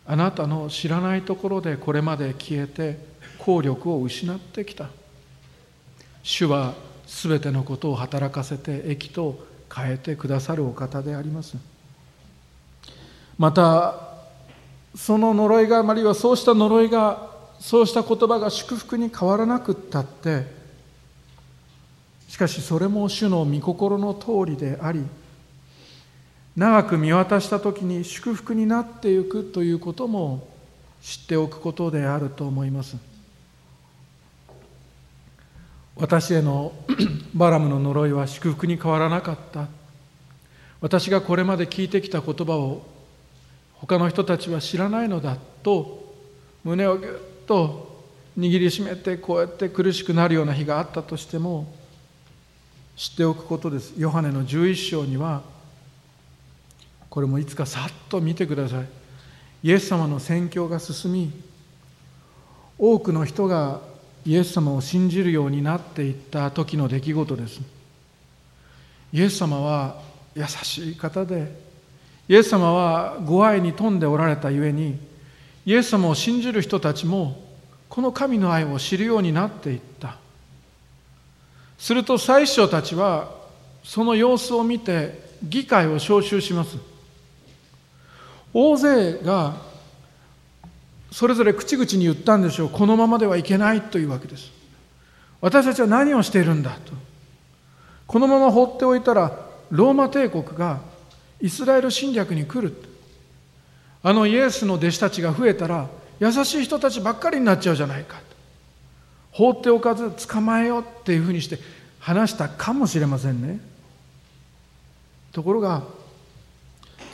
[0.06, 2.98] あなたの知らないところでこれまで消えて
[3.38, 4.88] 効力を失ってきた。
[6.22, 6.74] 主は
[7.06, 11.56] すべてのことを働かせて益と変えてくださるお方であります。
[13.38, 14.08] また
[14.94, 17.30] その呪いがあるいはそうした呪いが
[17.60, 20.44] そうした言葉が祝福に変わらなくったって
[22.28, 25.04] しかしそれも主の御心の通りであり
[26.56, 30.48] 長く見渡した時に祝福になっていくということも
[31.00, 32.96] 知っておくことであると思います。
[35.98, 36.72] 私への
[37.34, 39.66] バラムの呪いは祝福に変わらなかった。
[40.80, 42.86] 私がこれまで聞いてきた言葉を
[43.74, 46.14] 他の人たちは知らないのだと
[46.62, 48.04] 胸をぎゅっと
[48.38, 51.72] 握りしめてこうやって苦しくなるような日があったとしても
[52.96, 53.94] 知っておくことです。
[53.98, 55.42] ヨハネの11章には
[57.10, 58.88] これもいつかさっと見てください。
[59.64, 61.32] イエス様の宣教が進み
[62.78, 63.80] 多くの人が
[64.26, 67.60] イエス様を信じるようになっていった時の出来事です。
[69.12, 70.00] イエス様は
[70.34, 71.68] 優しい方で
[72.28, 74.98] イエス様はご愛に富んでおられたゆえに
[75.64, 77.42] イエス様を信じる人たちも
[77.88, 80.16] この神の愛を知るようになっていった。
[81.78, 83.30] すると最初たちは
[83.82, 86.76] その様子を見て議会を招集します。
[88.52, 89.67] 大勢が
[91.10, 92.68] それぞれ口々に言ったんでしょう。
[92.68, 94.50] このままではいけないというわけです。
[95.40, 96.92] 私たちは何をしているんだと。
[98.06, 99.32] このまま放っておいたら
[99.70, 100.80] ローマ帝国が
[101.40, 102.74] イスラエル侵略に来る。
[104.02, 105.88] あのイエスの弟子たちが増えたら
[106.20, 108.20] 優しい人たちばっかりになっちゃうじゃないか
[109.32, 111.58] 放っておかず捕まえようっていうふうにして
[111.98, 113.60] 話したかもしれませんね。
[115.32, 115.82] ところが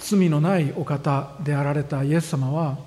[0.01, 2.79] 罪のないお方であられたイエス様は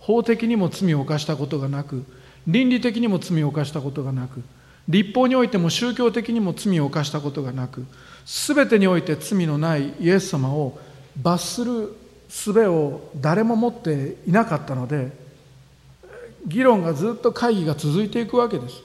[0.00, 2.04] 法的にも罪を犯したことがなく
[2.46, 4.42] 倫理的にも罪を犯したことがなく
[4.88, 7.86] 立法においても宗教的にも罪を犯したことがなく
[8.26, 10.78] 全てにおいて罪のないイエス様を
[11.16, 11.94] 罰する
[12.28, 15.10] 術を誰も持っていなかったので
[16.46, 18.76] 議論がずっと会議が続いていくわけです。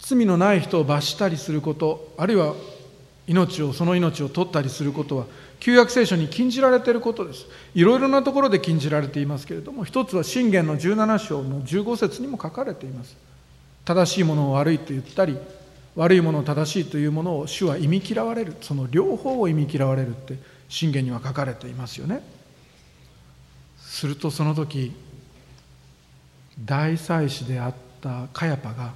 [0.00, 2.54] 罪のない人を罰したりすることあるいは
[3.28, 5.26] 命をその命を取ったりすることは
[5.62, 7.46] 旧約聖書に禁じられていることです。
[7.72, 13.16] いろいろなところで禁じられていますけれども一つは信玄の17章の15節にも書かれています。
[13.84, 15.38] 正しいものを悪いと言ったり
[15.94, 18.56] 悪いものを正しいというものを主は忌み嫌われる。
[18.60, 20.36] その両方を忌み嫌われるって
[20.68, 22.24] 信玄には書かれていますよね。
[23.78, 24.92] するとその時
[26.64, 28.94] 大祭司であったカヤパが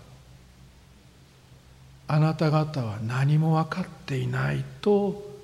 [2.09, 5.36] あなた方は何も分かっていないと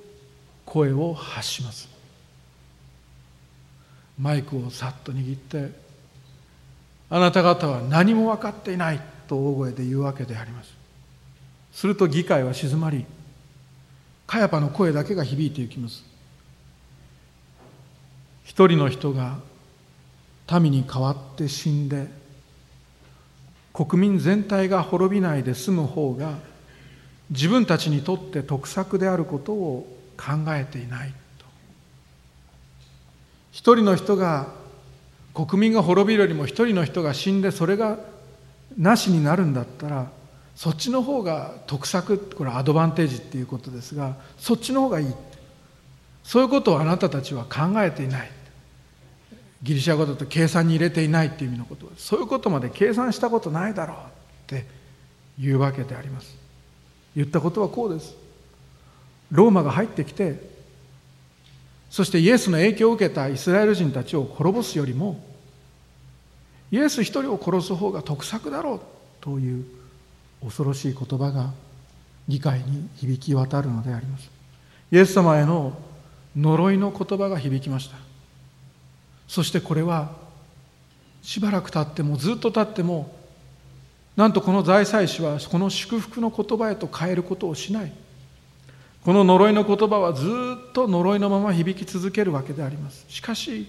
[0.73, 1.87] 声を発します。
[4.18, 5.70] マイクをさっと握って
[7.11, 10.73] あなた方は何も分かっていないと大声で言うわけであります。
[11.73, 13.05] すると議会は静まり
[14.27, 16.05] カヤパの声だけが響いていきます。
[18.43, 19.41] 一人の人が
[20.59, 22.07] 民に代わって死んで
[23.75, 26.39] 国民全体が滅びないで済む方が
[27.29, 31.47] 自分たちにとって得策であることを考えていないと。
[33.51, 34.47] 一人の人が
[35.35, 37.99] 国民が滅びるよりも一人の人が死んでそれが
[38.79, 40.11] なしになるんだったら
[40.55, 45.14] そっちの方が得策これアドバンテージっていうことですがそっちの方がいい
[46.23, 48.31] そういうことをあなたたちは考えていない。
[49.62, 54.01] ギリシャ語だと計算に入れていないっていう意味のことそういうことまで計算したことないだろうっ
[54.49, 54.66] て
[55.39, 56.37] いうわけであります。
[57.14, 58.16] 言ったことはこうです。
[59.33, 60.53] ローマが入ってきて
[61.91, 65.20] そしてイエスの影響を受けたイスラエル人たちを滅ぼすよりも
[66.70, 68.80] イエス一人を殺す方が得策だろう
[69.20, 69.64] という
[70.43, 71.51] 恐ろしい言葉が
[72.28, 74.30] 議会に響き渡るのであります。
[74.91, 75.76] イエス様への
[76.35, 77.97] 呪いの言葉が響きました。
[79.28, 80.12] そしてこれは
[81.22, 83.14] しばらく経ってもずっと経っても
[84.16, 87.93] なんとこの財祭司はこの祝福の言葉へと変えることをしない。
[89.05, 93.05] この呪いの言葉はずっと呪いのまま響き続けるわけであります。
[93.09, 93.66] しかし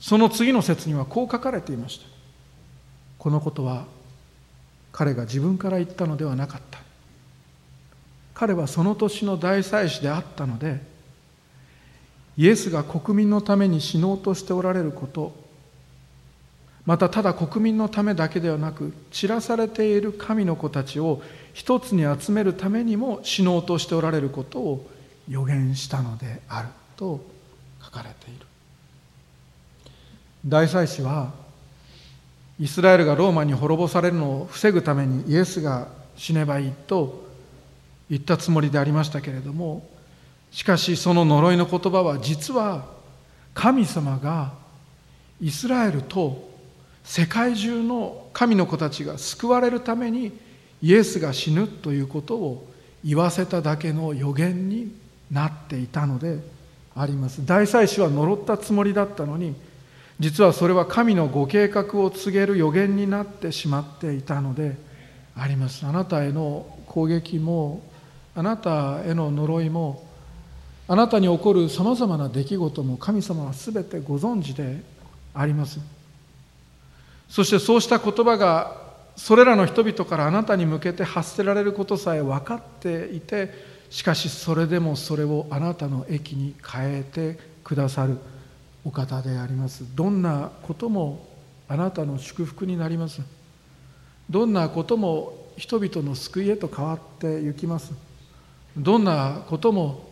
[0.00, 2.06] その次の説にはこう書かれていました。
[3.18, 3.84] このことは
[4.92, 6.80] 彼が自分から言ったのではなかった。
[8.32, 10.80] 彼はその年の大祭司であったので
[12.36, 15.34] イエスが国民のために死のうとしておられること
[16.88, 21.20] またただ国民のためだけではなく散らされている神の子たちを
[21.52, 24.90] 一つに集めるためにも死のうとしておられることを
[25.28, 27.20] 予言したのであると
[27.84, 28.46] 書かれている。
[30.46, 31.34] 大祭司は
[32.58, 37.22] イスラエルがローマに滅ぼされるのを防ぐためにイエスが死ねばいいと
[38.08, 39.86] 言ったつもりでありましたけれども
[40.50, 42.86] しかしその呪いの言葉は実は
[43.52, 44.54] 神様が
[45.38, 46.48] イスラエルと
[47.08, 50.30] 世界中の神の子たちが救われるために
[50.82, 52.68] イエスが死ぬということを
[53.02, 54.92] 言わせただけの予言に
[55.30, 56.38] なっていたので
[56.94, 57.46] あります。
[57.46, 59.56] 大祭司は呪ったつもりだったのに
[60.20, 64.76] 実はそれは神のご計画を告げる予言になってしまっていたので
[65.34, 65.86] あります。
[65.86, 67.80] あなたへの攻撃も
[68.34, 70.06] あなたへの呪いも
[70.86, 74.82] あなたに起こるさまざまな出来事も神様は全てご存知で
[75.32, 75.80] あります。
[77.28, 78.76] そしてそうした言葉が
[79.16, 83.52] それらの人々からあなたに向けて発せられることさえ分かっていて
[83.90, 88.18] しかしそれでもそれをあなたの益に変えてくださる
[88.84, 89.84] お方であります。
[89.94, 91.26] どんなことも
[91.68, 93.20] あなたの祝福になります。
[94.30, 97.92] どんなことも人々の救いへと変わってゆきます。
[98.76, 100.08] どんなことも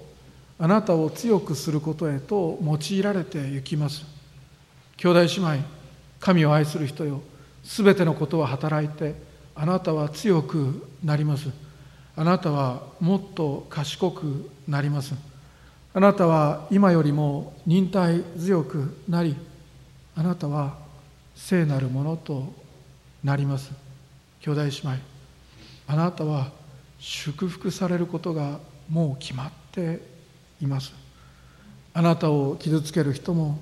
[0.58, 4.04] あなたを強くすることへと用いられてゆきます。
[4.96, 5.75] 兄弟姉妹
[6.20, 7.20] 神を愛する人よ。
[7.62, 9.14] すべてのことは働いて
[9.54, 11.50] あなたは強くなります。
[12.16, 15.14] あなたはもっと賢くなります。
[15.92, 19.34] あなたは今よりも忍耐強くなり
[20.14, 20.76] あなたは
[21.34, 22.52] 聖なるものと
[23.24, 23.70] なります。
[24.40, 24.90] 兄弟姉妹
[25.88, 26.50] あなたは
[26.98, 28.58] 祝福されることが
[28.88, 30.00] もう決まって
[30.60, 30.92] います。
[31.92, 33.58] あなたを傷つける人も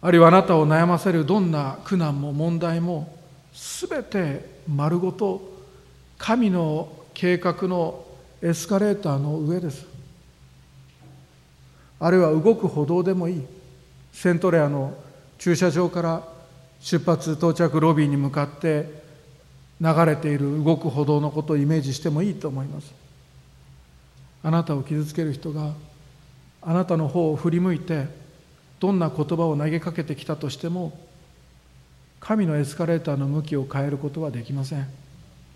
[0.00, 3.16] あるいはあなたを悩ませるどんな苦難も問題も
[3.52, 5.40] 全て丸ごと
[6.18, 8.04] 神の計画の
[8.40, 9.86] エスカレーターの上です。
[12.00, 13.46] あるいは動く歩道でもいい。
[14.12, 14.96] セントレアの
[15.38, 16.22] 駐車場から
[16.80, 19.02] 出発到着ロビーに向かって
[19.80, 22.92] 流れている動く歩道のことをイメージしてもいいと思います。
[24.44, 25.72] あなたを傷つける人が
[26.62, 28.06] あなたの方を振り向いて
[28.80, 30.98] どんな言葉を投げかけてきたとしても
[32.20, 34.88] 神のエスカレーターの向きを変えることはできません。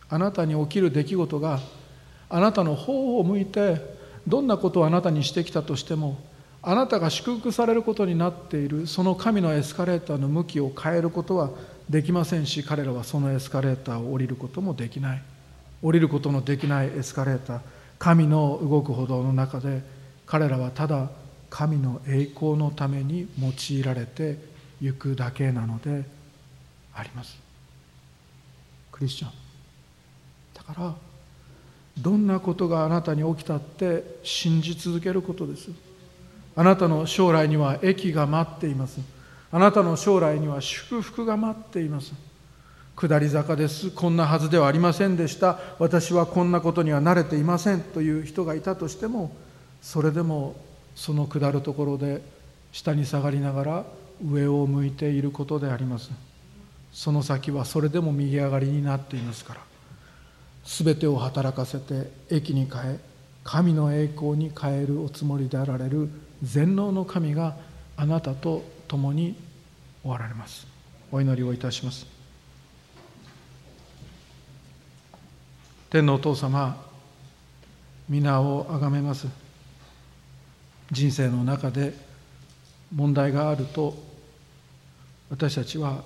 [0.09, 1.59] あなたに起きる出来事が
[2.29, 3.81] あなたの方を向いて
[4.27, 6.19] どんなことをあなたにしてきたとしても
[6.63, 11.51] あなたが祝福されることになっているその神のエスカレーターの向きを変えることは
[11.89, 15.23] できませんし彼らはそのエスカレーターを降りることもできない。
[15.83, 17.61] 降りることのできないエスカレーター
[17.99, 19.83] 神の動く歩道の中で
[20.27, 21.11] 彼らはただ
[21.53, 24.39] 神の栄光のために用いられて
[24.81, 26.03] いくだけなので
[26.95, 27.37] あります。
[28.91, 29.31] クリスチャン。
[30.55, 30.95] だから
[31.99, 35.69] どんなことがあなたに起きたって信じ続けることです。
[36.57, 39.01] あなたの将来には益が待っています。
[39.51, 42.15] あなたの将来には祝福が待っています。
[42.97, 43.91] 下り坂です。
[43.91, 45.59] こんなはずではありませんでした。
[45.79, 49.37] 私はこんなことには慣れていませんという人がいたとしても
[49.83, 50.57] それでも
[50.95, 52.23] その下るところで
[52.73, 53.85] 下に下がりながら
[54.25, 56.11] 上を向いていることであります。
[56.93, 59.61] その先はそれでも右上がりになっていますから。
[60.65, 63.01] 全てを働かせて益に変え
[63.45, 66.09] 神の栄光に変えるおつもりであられる
[66.43, 67.57] 全能の神が
[67.97, 69.35] あなたと共に
[70.05, 70.67] おられます。
[71.11, 72.07] お祈りをいたします。
[75.91, 76.81] 天のお父様
[78.09, 79.42] 皆をあがめます。
[80.93, 81.95] 人生の中で
[82.95, 83.95] 問題があると
[85.31, 86.05] 私たちは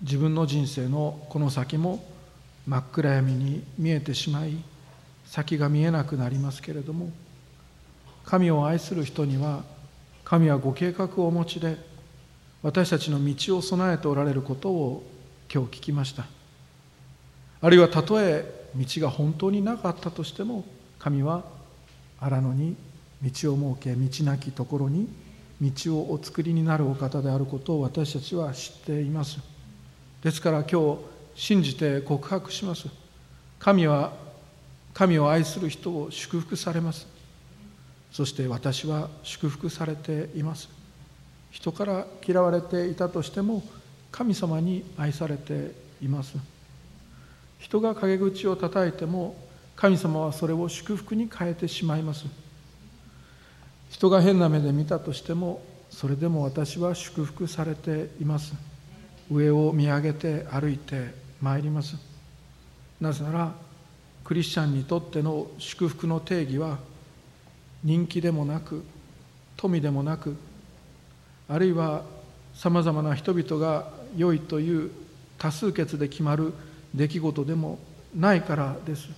[0.00, 2.02] 自分の人生のこの先も
[2.66, 4.56] 真っ暗闇に見えてしまい
[5.26, 7.10] 先が見えなくなりますけれども
[8.24, 9.62] 神を愛する人には
[10.24, 11.76] 神はご計画をお持ちで
[12.62, 15.02] 私たちの道を備えておられることを
[15.52, 16.24] 今日聞きました。
[17.60, 20.64] あるいはたとえ道が本当になかったとしても
[20.98, 21.44] 神は
[22.18, 22.76] 荒野に
[23.24, 25.08] 道を設け道なきところに
[25.60, 29.38] 道をお作りになるお方であることを私たちは知っています。
[30.22, 30.98] ですから今日
[31.34, 32.88] 信じて告白します。
[33.58, 34.12] 神は
[34.92, 37.06] 神を愛する人を祝福されます。
[38.12, 40.68] そして私は祝福されています。
[41.50, 43.62] 人から嫌われていたとしても
[44.12, 45.72] 神様に愛されて
[46.02, 46.36] います。
[47.58, 49.36] 人が陰口を叩いても
[49.74, 52.26] 神様はそれを祝福に変えてしまいます。
[53.94, 58.52] 人が変な目で見たとしてもそれでも私は祝福されています。
[59.30, 61.96] 上を見上げて歩いてまいります。
[63.00, 63.54] なぜなら
[64.24, 66.78] クリスチャンにとっての祝福の定義は
[67.84, 68.82] 人気でもなく
[69.56, 70.36] 富でもなく
[71.48, 72.02] あるいは
[72.52, 74.90] さまざまな人々が良いという
[75.38, 76.52] 多数決で決まる
[76.96, 77.78] 出来事でも
[78.12, 79.08] ないからです。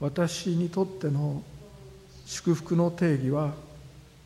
[0.00, 1.40] 私にとっての
[2.28, 3.54] 祝福の定義は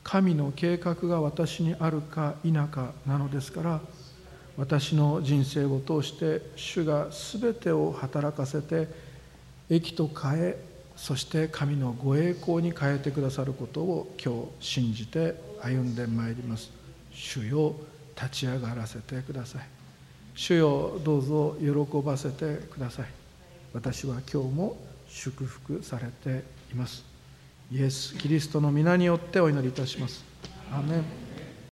[0.03, 3.81] 神の計画が私にあるか否かなのですから
[4.57, 8.89] 私の人生を通して主が全てを働かせて
[9.71, 10.65] 益と変え
[10.97, 16.73] そして神のご栄光に変えてくださることを今日信じて歩んでまいります。
[17.13, 17.77] 主よ
[18.17, 19.63] 立ち上がらせてください。
[20.35, 21.71] 主よどうぞ喜
[22.05, 23.07] ばせてください。
[23.73, 24.77] 私は今日も
[25.09, 27.12] 祝福されています。
[27.75, 30.23] イエス・キリストの皆によってお祈りいたします。
[30.71, 31.32] アメン。